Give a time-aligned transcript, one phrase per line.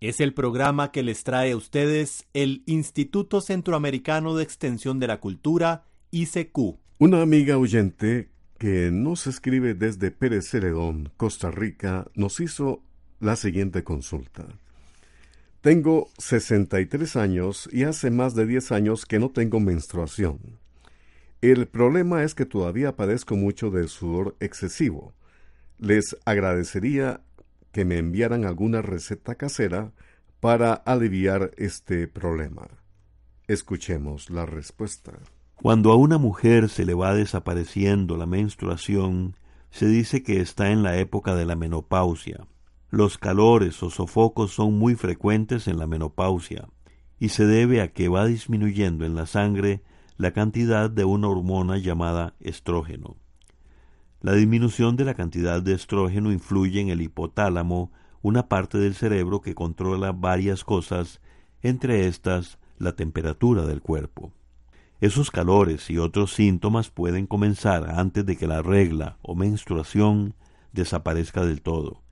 [0.00, 5.18] Es el programa que les trae a ustedes el Instituto Centroamericano de Extensión de la
[5.18, 6.76] Cultura, ICQ.
[7.00, 12.84] Una amiga oyente que nos escribe desde Pérez Celedón, Costa Rica, nos hizo
[13.18, 14.46] la siguiente consulta.
[15.62, 20.38] Tengo 63 años y hace más de 10 años que no tengo menstruación.
[21.40, 25.12] El problema es que todavía padezco mucho de sudor excesivo.
[25.78, 27.20] Les agradecería
[27.78, 29.92] que me enviaran alguna receta casera
[30.40, 32.66] para aliviar este problema.
[33.46, 35.12] Escuchemos la respuesta.
[35.54, 39.36] Cuando a una mujer se le va desapareciendo la menstruación,
[39.70, 42.48] se dice que está en la época de la menopausia.
[42.90, 46.68] Los calores o sofocos son muy frecuentes en la menopausia
[47.20, 49.84] y se debe a que va disminuyendo en la sangre
[50.16, 53.18] la cantidad de una hormona llamada estrógeno.
[54.20, 59.40] La disminución de la cantidad de estrógeno influye en el hipotálamo, una parte del cerebro
[59.40, 61.20] que controla varias cosas,
[61.62, 64.32] entre estas la temperatura del cuerpo.
[65.00, 70.34] Esos calores y otros síntomas pueden comenzar antes de que la regla o menstruación
[70.72, 72.02] desaparezca del todo,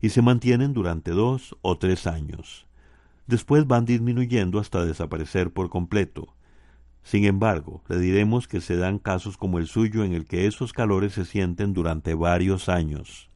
[0.00, 2.66] y se mantienen durante dos o tres años.
[3.26, 6.34] Después van disminuyendo hasta desaparecer por completo,
[7.02, 10.72] sin embargo, le diremos que se dan casos como el suyo en el que esos
[10.72, 13.30] calores se sienten durante varios años.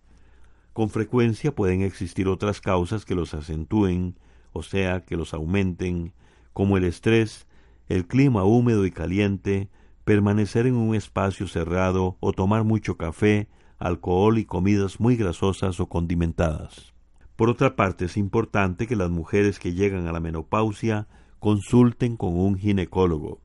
[0.73, 4.17] Con frecuencia pueden existir otras causas que los acentúen,
[4.53, 6.13] o sea, que los aumenten,
[6.53, 7.47] como el estrés,
[7.89, 9.70] el clima húmedo y caliente,
[10.05, 13.48] permanecer en un espacio cerrado o tomar mucho café,
[13.79, 16.92] alcohol y comidas muy grasosas o condimentadas.
[17.36, 21.08] Por otra parte, es importante que las mujeres que llegan a la menopausia
[21.41, 23.41] consulten con un ginecólogo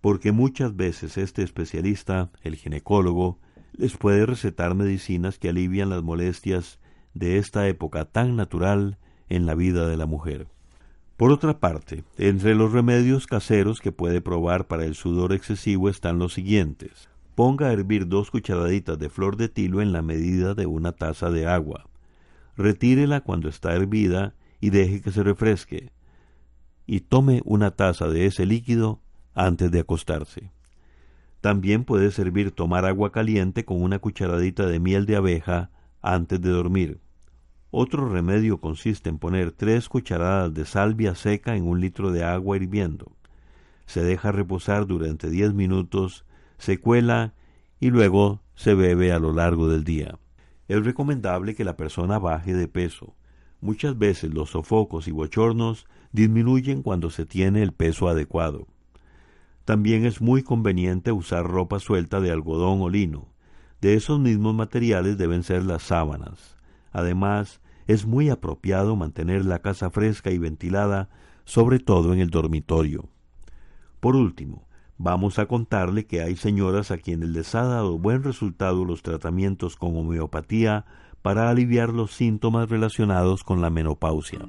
[0.00, 3.38] porque muchas veces este especialista, el ginecólogo,
[3.72, 6.80] les puede recetar medicinas que alivian las molestias
[7.14, 10.48] de esta época tan natural en la vida de la mujer.
[11.16, 16.18] Por otra parte, entre los remedios caseros que puede probar para el sudor excesivo están
[16.18, 17.10] los siguientes.
[17.34, 21.30] Ponga a hervir dos cucharaditas de flor de tilo en la medida de una taza
[21.30, 21.88] de agua.
[22.56, 25.92] Retírela cuando está hervida y deje que se refresque.
[26.86, 29.00] Y tome una taza de ese líquido
[29.34, 30.50] antes de acostarse.
[31.40, 35.70] También puede servir tomar agua caliente con una cucharadita de miel de abeja
[36.02, 37.00] antes de dormir.
[37.70, 42.56] Otro remedio consiste en poner tres cucharadas de salvia seca en un litro de agua
[42.56, 43.12] hirviendo.
[43.86, 46.24] Se deja reposar durante diez minutos,
[46.58, 47.34] se cuela
[47.78, 50.18] y luego se bebe a lo largo del día.
[50.68, 53.14] Es recomendable que la persona baje de peso.
[53.60, 58.66] Muchas veces los sofocos y bochornos disminuyen cuando se tiene el peso adecuado.
[59.64, 63.28] También es muy conveniente usar ropa suelta de algodón o lino.
[63.80, 66.56] De esos mismos materiales deben ser las sábanas.
[66.92, 71.08] Además, es muy apropiado mantener la casa fresca y ventilada,
[71.44, 73.08] sobre todo en el dormitorio.
[74.00, 74.66] Por último,
[74.98, 79.76] vamos a contarle que hay señoras a quienes les ha dado buen resultado los tratamientos
[79.76, 80.84] con homeopatía
[81.22, 84.40] para aliviar los síntomas relacionados con la menopausia.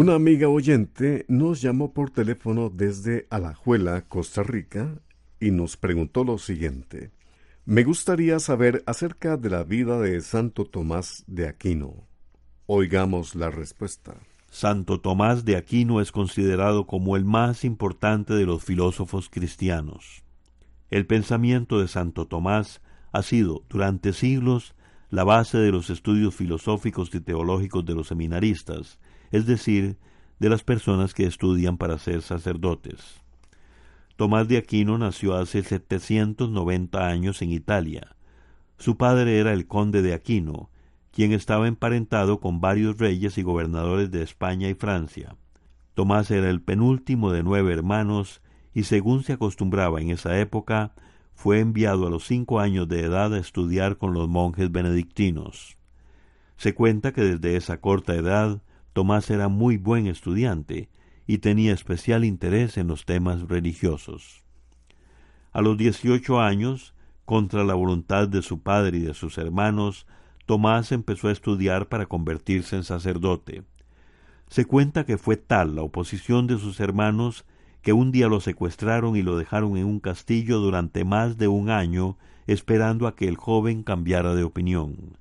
[0.00, 4.98] Una amiga oyente nos llamó por teléfono desde Alajuela, Costa Rica,
[5.38, 7.10] y nos preguntó lo siguiente.
[7.66, 12.08] Me gustaría saber acerca de la vida de Santo Tomás de Aquino.
[12.64, 14.16] Oigamos la respuesta.
[14.48, 20.24] Santo Tomás de Aquino es considerado como el más importante de los filósofos cristianos.
[20.88, 22.80] El pensamiento de Santo Tomás
[23.12, 24.74] ha sido, durante siglos,
[25.10, 28.98] la base de los estudios filosóficos y teológicos de los seminaristas,
[29.30, 29.96] es decir,
[30.38, 33.20] de las personas que estudian para ser sacerdotes.
[34.16, 38.16] Tomás de Aquino nació hace 790 años en Italia.
[38.78, 40.70] Su padre era el conde de Aquino,
[41.12, 45.36] quien estaba emparentado con varios reyes y gobernadores de España y Francia.
[45.94, 48.40] Tomás era el penúltimo de nueve hermanos
[48.72, 50.92] y según se acostumbraba en esa época,
[51.34, 55.76] fue enviado a los cinco años de edad a estudiar con los monjes benedictinos.
[56.56, 58.62] Se cuenta que desde esa corta edad
[58.92, 60.88] Tomás era muy buen estudiante
[61.26, 64.42] y tenía especial interés en los temas religiosos.
[65.52, 66.94] A los dieciocho años,
[67.24, 70.06] contra la voluntad de su padre y de sus hermanos,
[70.46, 73.62] Tomás empezó a estudiar para convertirse en sacerdote.
[74.48, 77.44] Se cuenta que fue tal la oposición de sus hermanos
[77.82, 81.70] que un día lo secuestraron y lo dejaron en un castillo durante más de un
[81.70, 85.16] año esperando a que el joven cambiara de opinión.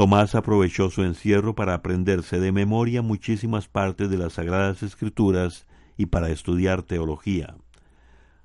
[0.00, 5.66] Tomás aprovechó su encierro para aprenderse de memoria muchísimas partes de las Sagradas Escrituras
[5.98, 7.58] y para estudiar teología.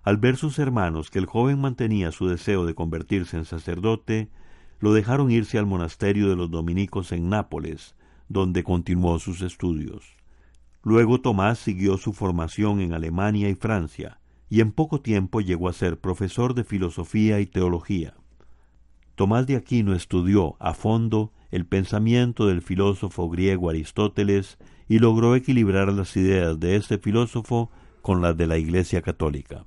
[0.03, 4.29] Al ver sus hermanos que el joven mantenía su deseo de convertirse en sacerdote,
[4.81, 7.95] lo dejaron irse al monasterio de los dominicos en Nápoles,
[8.27, 10.17] donde continuó sus estudios.
[10.83, 14.19] Luego Tomás siguió su formación en Alemania y Francia,
[14.49, 18.13] y en poco tiempo llegó a ser profesor de filosofía y teología.
[19.15, 24.57] Tomás de Aquino estudió a fondo el pensamiento del filósofo griego Aristóteles
[24.89, 27.71] y logró equilibrar las ideas de este filósofo
[28.01, 29.65] con las de la Iglesia católica.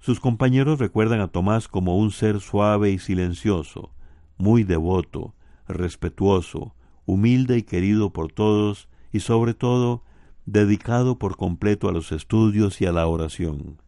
[0.00, 3.92] Sus compañeros recuerdan a Tomás como un ser suave y silencioso,
[4.38, 5.36] muy devoto,
[5.68, 6.74] respetuoso,
[7.06, 10.02] humilde y querido por todos y sobre todo
[10.46, 13.80] dedicado por completo a los estudios y a la oración.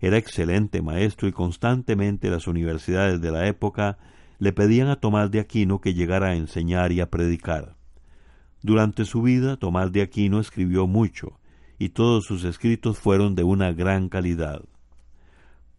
[0.00, 3.96] Era excelente maestro y constantemente las universidades de la época
[4.38, 7.76] le pedían a Tomás de Aquino que llegara a enseñar y a predicar.
[8.62, 11.38] Durante su vida Tomás de Aquino escribió mucho,
[11.78, 14.62] y todos sus escritos fueron de una gran calidad.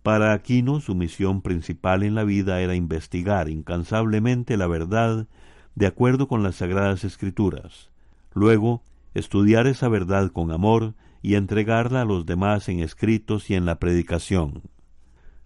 [0.04, 5.28] Para Aquino su misión principal en la vida era investigar incansablemente la verdad
[5.76, 7.90] de acuerdo con las sagradas escrituras,
[8.34, 8.82] luego
[9.14, 13.80] estudiar esa verdad con amor y entregarla a los demás en escritos y en la
[13.80, 14.64] predicación.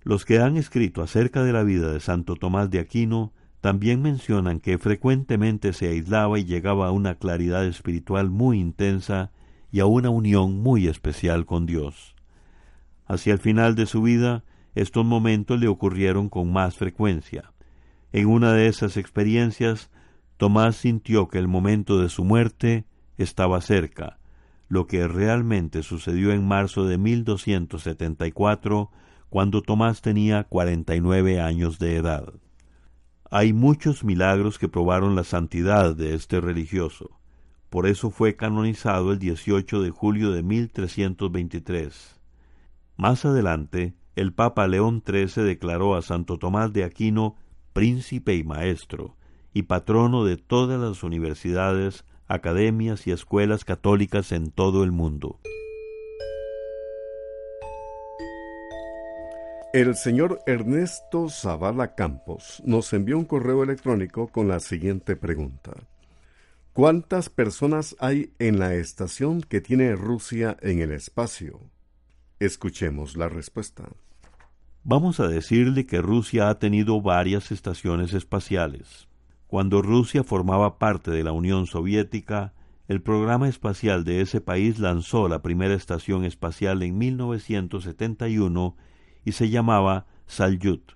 [0.04, 3.32] Los que han escrito acerca de la vida de Santo Tomás de Aquino
[3.62, 9.32] también mencionan que frecuentemente se aislaba y llegaba a una claridad espiritual muy intensa
[9.72, 12.16] y a una unión muy especial con Dios.
[13.06, 14.44] Hacia el final de su vida,
[14.76, 17.54] estos momentos le ocurrieron con más frecuencia.
[18.12, 19.90] En una de esas experiencias,
[20.36, 22.86] Tomás sintió que el momento de su muerte
[23.18, 24.20] estaba cerca,
[24.68, 28.92] lo que realmente sucedió en marzo de 1274
[29.34, 32.36] cuando Tomás tenía cuarenta y nueve años de edad.
[33.32, 37.20] Hay muchos milagros que probaron la santidad de este religioso.
[37.72, 42.22] Por eso fue canonizado el 18 de julio de 1323.
[42.96, 47.36] Más adelante, el Papa León XIII declaró a Santo Tomás de Aquino
[47.74, 49.18] príncipe y maestro,
[49.52, 55.40] y patrono de todas las universidades, academias y escuelas católicas en todo el mundo.
[59.74, 65.72] El señor Ernesto Zavala Campos nos envió un correo electrónico con la siguiente pregunta.
[66.74, 71.60] ¿Cuántas personas hay en la estación que tiene Rusia en el espacio?
[72.40, 73.90] Escuchemos la respuesta.
[74.84, 79.08] Vamos a decirle que Rusia ha tenido varias estaciones espaciales.
[79.48, 82.54] Cuando Rusia formaba parte de la Unión Soviética,
[82.88, 88.78] el programa espacial de ese país lanzó la primera estación espacial en 1971
[89.26, 90.94] y se llamaba Salyut.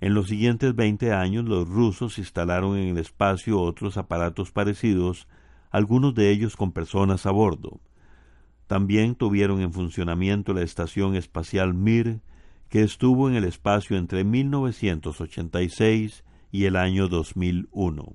[0.00, 5.26] En los siguientes veinte años los rusos instalaron en el espacio otros aparatos parecidos,
[5.70, 7.80] algunos de ellos con personas a bordo.
[8.68, 12.20] También tuvieron en funcionamiento la estación espacial Mir,
[12.68, 16.22] que estuvo en el espacio entre 1986
[16.52, 18.14] y el año 2001.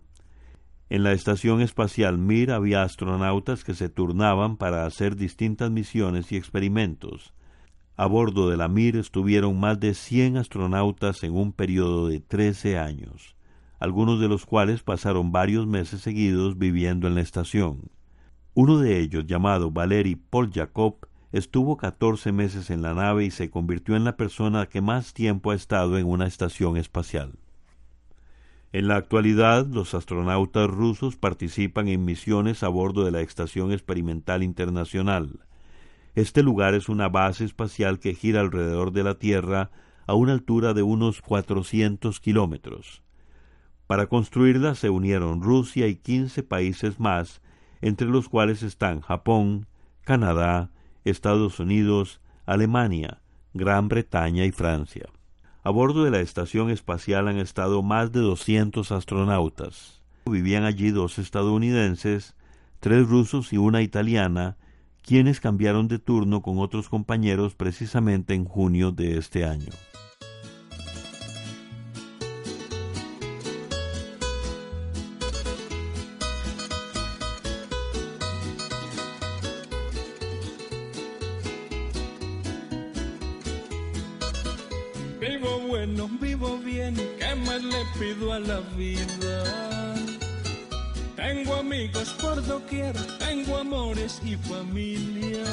[0.90, 6.38] En la estación espacial Mir había astronautas que se turnaban para hacer distintas misiones y
[6.38, 7.34] experimentos.
[7.96, 12.80] A bordo de la Mir estuvieron más de 100 astronautas en un periodo de 13
[12.80, 13.36] años,
[13.80, 17.92] algunos de los cuales pasaron varios meses seguidos viviendo en la estación.
[18.56, 20.96] Uno de ellos, llamado Valery Poljakov,
[21.32, 25.52] estuvo 14 meses en la nave y se convirtió en la persona que más tiempo
[25.52, 27.34] ha estado en una estación espacial.
[28.72, 34.42] En la actualidad, los astronautas rusos participan en misiones a bordo de la Estación Experimental
[34.42, 35.42] Internacional.
[36.16, 39.72] Este lugar es una base espacial que gira alrededor de la Tierra
[40.06, 43.02] a una altura de unos 400 kilómetros.
[43.88, 47.42] Para construirla se unieron Rusia y 15 países más,
[47.82, 49.68] entre los cuales están Japón,
[50.04, 50.70] Canadá,
[51.04, 53.22] Estados Unidos, Alemania,
[53.54, 55.08] Gran Bretaña y Francia.
[55.64, 60.02] A bordo de la estación espacial han estado más de 200 astronautas.
[60.26, 62.36] Vivían allí dos estadounidenses,
[62.80, 64.58] tres rusos y una italiana,
[65.04, 69.70] quienes cambiaron de turno con otros compañeros precisamente en junio de este año.
[88.00, 89.63] pido a la vida.
[91.34, 95.44] Tengo amigos por doquier, tengo amores y familia.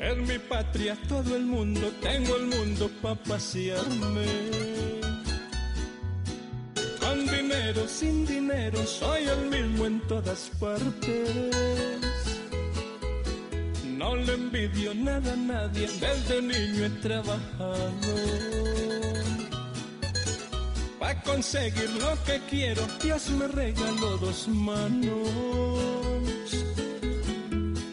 [0.00, 4.26] En mi patria todo el mundo, tengo el mundo para pasearme.
[6.98, 11.54] Con dinero, sin dinero, soy el mismo en todas partes.
[13.96, 18.73] No le envidio nada a nadie, desde niño he trabajado
[21.24, 25.28] conseguir lo que quiero, Dios me regaló dos manos.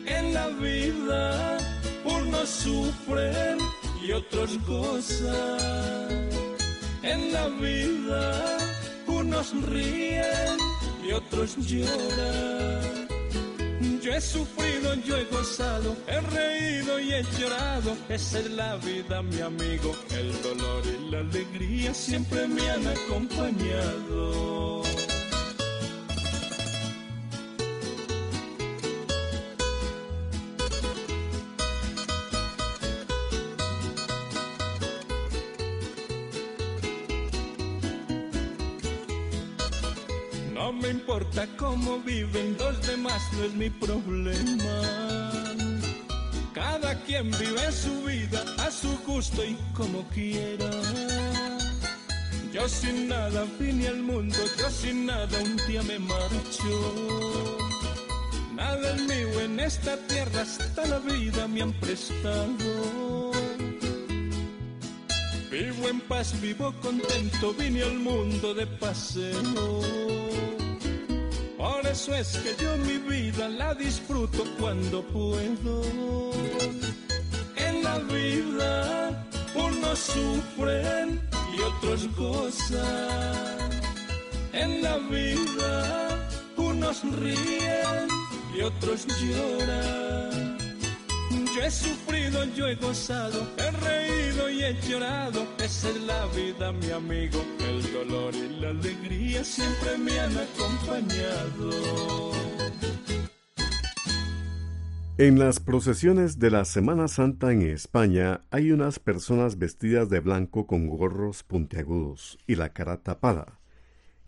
[0.05, 1.57] En la vida
[2.05, 3.57] unos sufren
[4.05, 6.29] y otros gozan.
[7.03, 8.57] En la vida
[9.07, 10.57] unos ríen
[11.07, 13.10] y otros lloran.
[14.01, 17.95] Yo he sufrido, yo he gozado, he reído y he llorado.
[18.09, 19.95] Esa es la vida, mi amigo.
[20.09, 24.41] El dolor y la alegría siempre me han acompañado.
[41.11, 42.57] importa cómo viven
[43.33, 45.31] no es mi problema.
[46.53, 50.69] Cada quien vive su vida a su gusto y como quiera.
[52.53, 57.27] Yo sin nada vine al mundo, yo sin nada un día me marcho.
[58.53, 63.31] Nada es mío en esta tierra, hasta la vida me han prestado.
[65.49, 70.10] Vivo en paz, vivo contento, vine al mundo de paseo
[71.91, 75.81] eso es que yo mi vida la disfruto cuando puedo.
[77.57, 81.21] En la vida unos sufren
[81.55, 83.69] y otros gozan.
[84.53, 88.07] En la vida unos ríen
[88.55, 90.57] y otros lloran.
[91.53, 94.20] Yo he sufrido, yo he gozado, he reído
[105.17, 110.65] En las procesiones de la Semana Santa en España hay unas personas vestidas de blanco
[110.65, 113.59] con gorros puntiagudos y la cara tapada.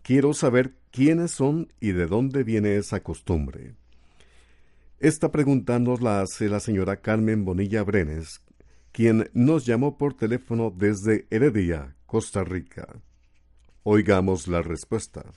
[0.02, 3.74] Quiero saber quiénes son y de dónde viene esa costumbre.
[5.00, 8.40] Esta pregunta nos la hace la señora Carmen Bonilla Brenes,
[8.94, 13.00] quien nos llamó por teléfono desde Heredia, Costa Rica.
[13.82, 15.32] Oigamos la respuesta.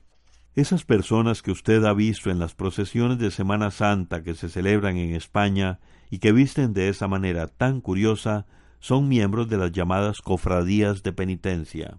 [0.54, 4.98] Esas personas que usted ha visto en las procesiones de Semana Santa que se celebran
[4.98, 5.80] en España
[6.12, 8.46] y que visten de esa manera tan curiosa
[8.80, 11.98] son miembros de las llamadas cofradías de penitencia.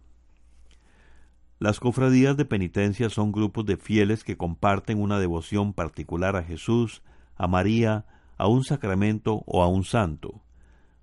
[1.59, 7.03] Las cofradías de penitencia son grupos de fieles que comparten una devoción particular a Jesús,
[7.35, 10.45] a María, a un sacramento o a un santo.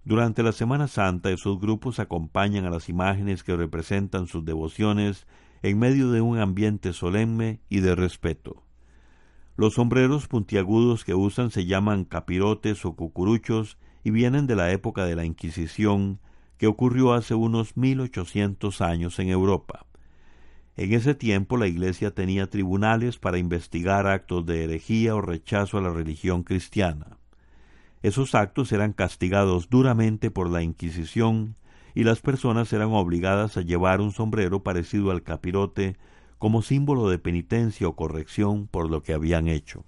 [0.06, 5.26] Durante la Semana Santa esos grupos acompañan a las imágenes que representan sus devociones
[5.64, 8.62] en medio de un ambiente solemne y de respeto.
[9.58, 15.06] Los sombreros puntiagudos que usan se llaman capirotes o cucuruchos y vienen de la época
[15.06, 16.20] de la Inquisición,
[16.60, 19.88] que ocurrió hace unos mil ochocientos años en Europa.
[20.78, 25.82] En ese tiempo la Iglesia tenía tribunales para investigar actos de herejía o rechazo a
[25.82, 27.15] la religión cristiana.
[28.06, 31.56] Esos actos eran castigados duramente por la Inquisición
[31.96, 35.98] y las personas eran obligadas a llevar un sombrero parecido al capirote
[36.38, 39.86] como símbolo de penitencia o corrección por lo que habían hecho.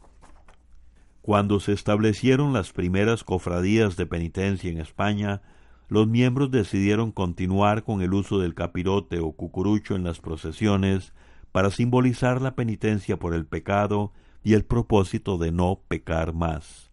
[1.21, 5.43] Cuando se establecieron las primeras cofradías de penitencia en España,
[5.87, 11.13] los miembros decidieron continuar con el uso del capirote o cucurucho en las procesiones
[11.51, 14.11] para simbolizar la penitencia por el pecado
[14.43, 16.87] y el propósito de no pecar más.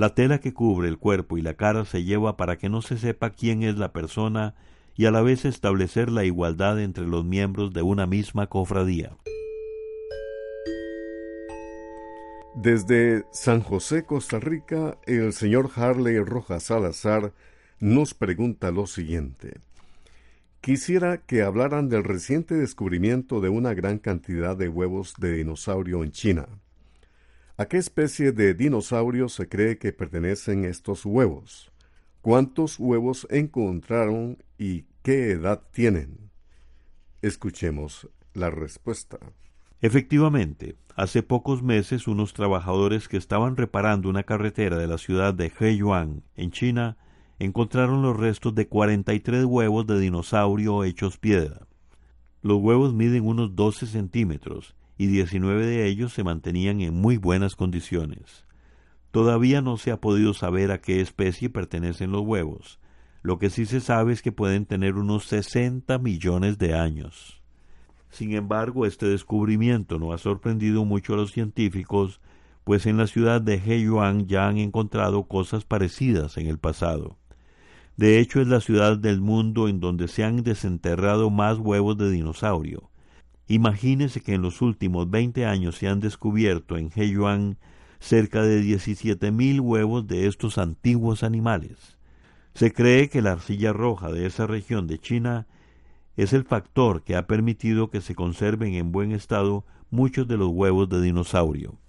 [0.00, 2.96] La tela que cubre el cuerpo y la cara se lleva para que no se
[2.96, 4.54] sepa quién es la persona
[4.96, 9.14] y a la vez establecer la igualdad entre los miembros de una misma cofradía.
[12.54, 17.34] Desde San José, Costa Rica, el señor Harley Rojas Salazar
[17.78, 19.60] nos pregunta lo siguiente.
[20.62, 26.12] Quisiera que hablaran del reciente descubrimiento de una gran cantidad de huevos de dinosaurio en
[26.12, 26.48] China.
[27.60, 31.70] ¿A qué especie de dinosaurio se cree que pertenecen estos huevos?
[32.22, 36.30] ¿Cuántos huevos encontraron y qué edad tienen?
[37.20, 39.18] Escuchemos la respuesta.
[39.82, 45.52] Efectivamente, hace pocos meses unos trabajadores que estaban reparando una carretera de la ciudad de
[45.60, 46.96] Heiyuan, en China,
[47.38, 51.66] encontraron los restos de 43 huevos de dinosaurio hechos piedra.
[52.40, 57.56] Los huevos miden unos 12 centímetros y 19 de ellos se mantenían en muy buenas
[57.56, 58.44] condiciones.
[59.12, 62.80] Todavía no se ha podido saber a qué especie pertenecen los huevos.
[63.22, 67.40] Lo que sí se sabe es que pueden tener unos 60 millones de años.
[68.10, 72.20] Sin embargo, este descubrimiento no ha sorprendido mucho a los científicos,
[72.64, 77.16] pues en la ciudad de Heiyuan ya han encontrado cosas parecidas en el pasado.
[77.96, 82.10] De hecho, es la ciudad del mundo en donde se han desenterrado más huevos de
[82.10, 82.89] dinosaurio.
[83.50, 87.58] Imagínese que en los últimos 20 años se han descubierto en Heiyuan
[87.98, 91.98] cerca de 17.000 huevos de estos antiguos animales.
[92.54, 95.48] Se cree que la arcilla roja de esa región de China
[96.16, 100.50] es el factor que ha permitido que se conserven en buen estado muchos de los
[100.50, 101.79] huevos de dinosaurio.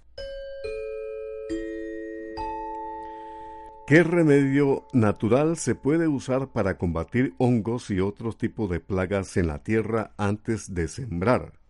[3.92, 9.48] ¿Qué remedio natural se puede usar para combatir hongos y otros tipos de plagas en
[9.48, 11.60] la tierra antes de sembrar?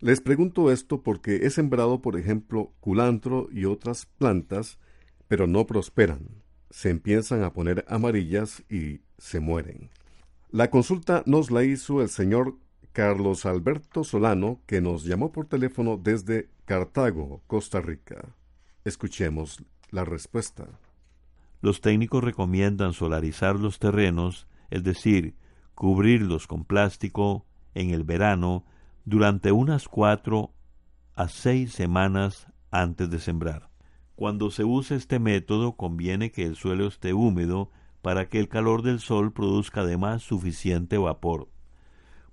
[0.00, 4.80] Les pregunto esto porque he sembrado, por ejemplo, culantro y otras plantas,
[5.28, 6.42] pero no prosperan.
[6.70, 9.90] Se empiezan a poner amarillas y se mueren.
[10.50, 12.56] La consulta nos la hizo el señor
[12.90, 18.34] Carlos Alberto Solano, que nos llamó por teléfono desde Cartago, Costa Rica.
[18.84, 20.66] Escuchemos la respuesta.
[21.66, 25.34] Los técnicos recomiendan solarizar los terrenos, es decir,
[25.74, 28.64] cubrirlos con plástico en el verano
[29.04, 30.52] durante unas cuatro
[31.16, 33.68] a seis semanas antes de sembrar.
[34.14, 38.82] Cuando se usa este método conviene que el suelo esté húmedo para que el calor
[38.82, 41.48] del sol produzca además suficiente vapor.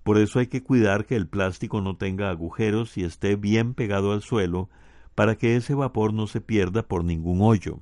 [0.03, 4.11] Por eso hay que cuidar que el plástico no tenga agujeros y esté bien pegado
[4.11, 4.69] al suelo
[5.15, 7.79] para que ese vapor no se pierda por ningún hoyo.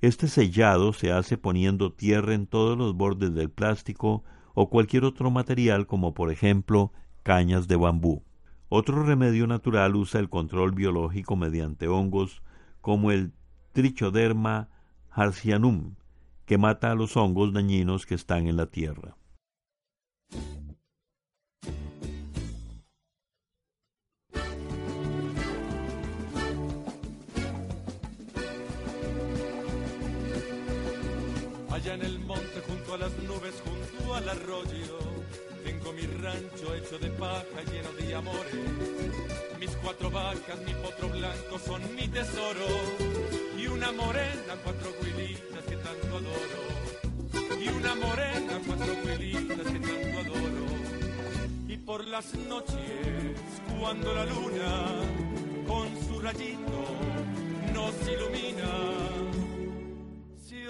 [0.00, 5.30] Este sellado se hace poniendo tierra en todos los bordes del plástico o cualquier otro
[5.30, 8.22] material como por ejemplo cañas de bambú.
[8.70, 12.42] Otro remedio natural usa el control biológico mediante hongos
[12.80, 13.32] como el
[13.72, 14.70] Trichoderma
[15.10, 15.96] harcianum,
[16.46, 19.16] que mata a los hongos dañinos que están en la tierra.
[31.80, 34.98] Allá en el monte junto a las nubes, junto al arroyo,
[35.64, 38.54] tengo mi rancho hecho de paja lleno de amores.
[39.58, 42.66] Mis cuatro vacas, mi potro blanco son mi tesoro.
[43.56, 47.58] Y una morena, cuatro huilitas que tanto adoro.
[47.58, 50.66] Y una morena, cuatro huilitas que tanto adoro.
[51.66, 53.40] Y por las noches,
[53.80, 54.86] cuando la luna
[55.66, 56.84] con su rayito
[57.72, 59.39] nos ilumina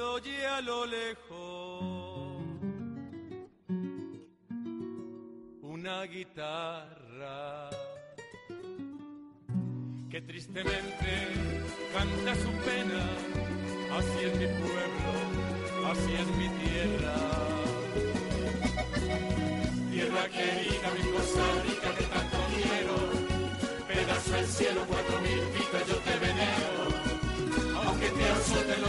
[0.00, 1.82] oye a lo lejos.
[5.62, 7.70] Una guitarra
[10.10, 11.10] que tristemente
[11.94, 13.02] canta su pena,
[13.98, 15.10] así es mi pueblo,
[15.90, 17.14] así es mi tierra.
[19.92, 22.96] Tierra querida, mi Costa Rica que tanto quiero,
[23.86, 25.99] pedazo del cielo, cuatro mil pitas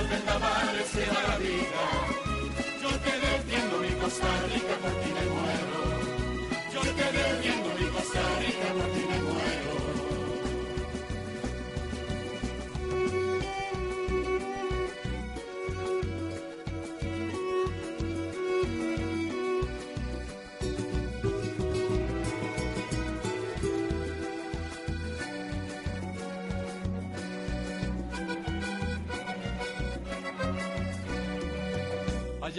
[0.02, 1.84] los vendavales que da la vida.
[2.82, 5.41] Yo te defiendo mi Costa Rica, por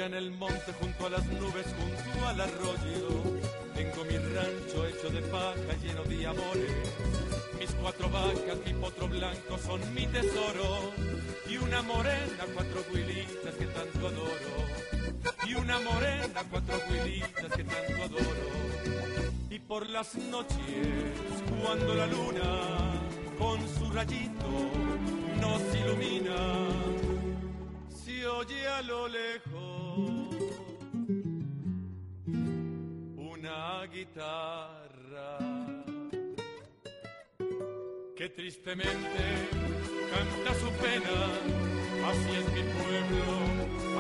[0.07, 3.23] en el monte junto a las nubes, junto al arroyo.
[3.75, 6.73] Tengo mi rancho hecho de paja lleno de amores.
[7.59, 10.93] Mis cuatro vacas, mi potro blanco son mi tesoro.
[11.49, 14.55] Y una morena, cuatro huilitas que tanto adoro.
[15.47, 18.49] Y una morena, cuatro huilitas que tanto adoro.
[19.51, 20.89] Y por las noches,
[21.63, 23.01] cuando la luna
[23.39, 24.51] con su rayito
[25.41, 26.37] nos ilumina,
[28.05, 29.72] se oye a lo lejos
[33.93, 35.39] guitarra
[38.17, 39.25] que tristemente
[40.11, 41.17] canta su pena.
[42.09, 43.27] Así es mi pueblo,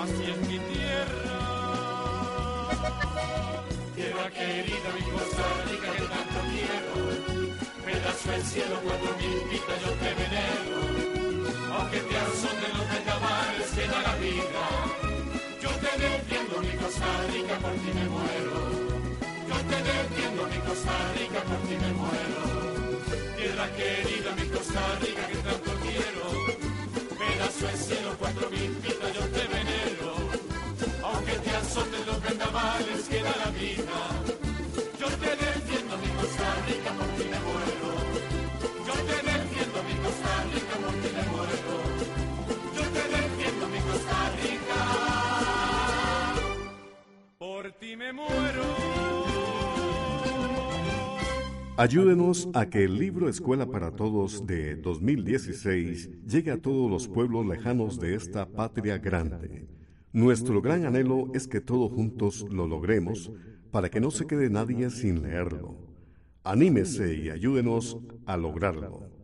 [0.02, 1.38] así es mi tierra.
[3.94, 6.94] Tierra querida, mi Costa Rica que tanto quiero.
[7.84, 10.76] Pedazo del cielo, cuatro mil pitas yo te venero.
[11.76, 15.01] Aunque te azoten los vendavales que da la vida.
[23.70, 26.22] Querida, mi Costa Rica que tanto quiero.
[27.16, 30.14] Pedazo del cielo, cuatro mil pitas yo te venero.
[31.04, 34.11] Aunque te azoten los vendavales que da la vida.
[51.78, 57.46] Ayúdenos a que el libro Escuela para Todos de 2016 llegue a todos los pueblos
[57.46, 59.66] lejanos de esta patria grande.
[60.12, 63.32] Nuestro gran anhelo es que todos juntos lo logremos
[63.70, 65.78] para que no se quede nadie sin leerlo.
[66.44, 69.21] Anímese y ayúdenos a lograrlo.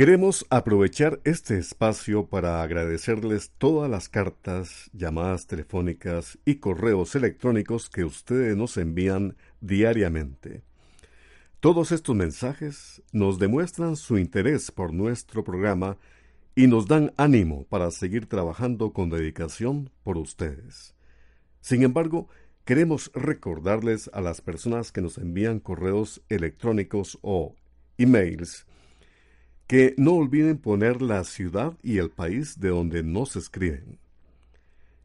[0.00, 8.04] Queremos aprovechar este espacio para agradecerles todas las cartas, llamadas telefónicas y correos electrónicos que
[8.04, 10.62] ustedes nos envían diariamente.
[11.60, 15.98] Todos estos mensajes nos demuestran su interés por nuestro programa
[16.54, 20.94] y nos dan ánimo para seguir trabajando con dedicación por ustedes.
[21.60, 22.26] Sin embargo,
[22.64, 27.54] queremos recordarles a las personas que nos envían correos electrónicos o
[27.98, 28.64] emails
[29.70, 34.00] que no olviden poner la ciudad y el país de donde nos escriben.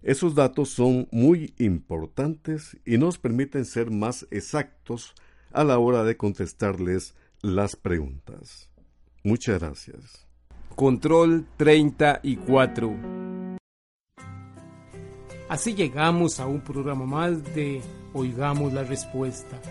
[0.02, 5.14] Esos datos son muy importantes y nos permiten ser más exactos
[5.52, 8.72] a la hora de contestarles las preguntas.
[9.24, 10.26] Muchas gracias.
[10.76, 12.96] Control 34.
[15.48, 19.62] Así llegamos a un programa más de Oigamos la Respuesta.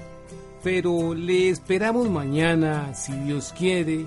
[0.62, 4.06] Pero le esperamos mañana, si Dios quiere,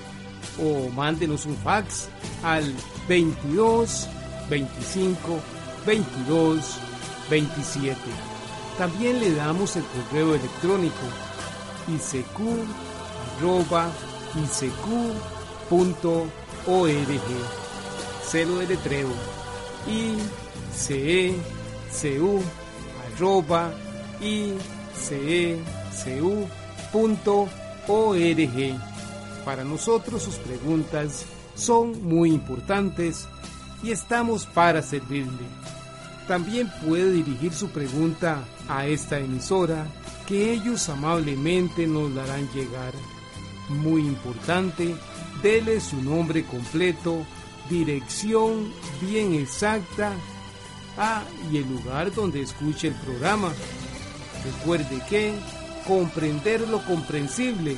[0.59, 2.09] o mándenos un fax
[2.43, 2.73] al
[3.07, 4.07] 22
[4.49, 5.39] 25
[5.85, 6.79] 22
[7.29, 7.97] 27.
[8.77, 10.97] También le damos el correo electrónico
[11.87, 12.41] isq.org.
[18.29, 19.09] Celo de letreo
[20.73, 22.41] icecu
[23.15, 23.71] arroba
[24.21, 25.61] icecu.org.
[29.45, 31.25] Para nosotros sus preguntas
[31.55, 33.27] son muy importantes
[33.83, 35.45] y estamos para servirle.
[36.27, 39.87] También puede dirigir su pregunta a esta emisora
[40.27, 42.93] que ellos amablemente nos la harán llegar.
[43.69, 44.95] Muy importante,
[45.41, 47.25] dele su nombre completo,
[47.69, 50.13] dirección bien exacta
[50.97, 53.51] ah, y el lugar donde escuche el programa.
[54.45, 55.33] Recuerde que
[55.87, 57.77] comprender lo comprensible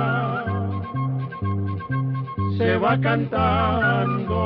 [2.81, 4.41] va cantando